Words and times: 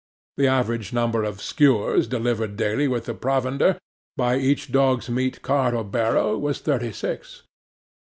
The 0.37 0.47
average 0.47 0.91
number 0.93 1.23
of 1.23 1.43
skewers 1.43 2.07
delivered 2.07 2.57
daily 2.57 2.87
with 2.87 3.05
the 3.05 3.13
provender, 3.13 3.77
by 4.17 4.37
each 4.37 4.71
dogs' 4.71 5.11
meat 5.11 5.43
cart 5.43 5.75
or 5.75 5.83
barrow, 5.83 6.39
was 6.39 6.59
thirty 6.59 6.91
six. 6.91 7.43